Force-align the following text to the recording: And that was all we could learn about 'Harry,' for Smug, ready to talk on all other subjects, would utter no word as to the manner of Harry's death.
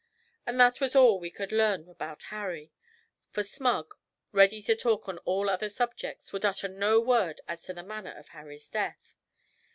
And 0.47 0.59
that 0.59 0.81
was 0.81 0.95
all 0.95 1.19
we 1.19 1.29
could 1.29 1.51
learn 1.51 1.87
about 1.87 2.23
'Harry,' 2.31 2.71
for 3.29 3.43
Smug, 3.43 3.93
ready 4.31 4.59
to 4.63 4.75
talk 4.75 5.07
on 5.07 5.19
all 5.25 5.47
other 5.47 5.69
subjects, 5.69 6.33
would 6.33 6.43
utter 6.43 6.67
no 6.67 6.99
word 6.99 7.39
as 7.47 7.61
to 7.65 7.73
the 7.75 7.83
manner 7.83 8.13
of 8.17 8.29
Harry's 8.29 8.67
death. 8.67 9.13